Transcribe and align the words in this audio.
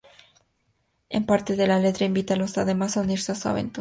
En 1.09 1.27
parte 1.27 1.55
de 1.55 1.67
la 1.67 1.77
letra 1.77 2.07
invita 2.07 2.33
a 2.33 2.37
los 2.37 2.53
demás 2.55 2.97
a 2.97 3.01
unirse 3.01 3.33
a 3.33 3.35
su 3.35 3.47
aventura. 3.49 3.69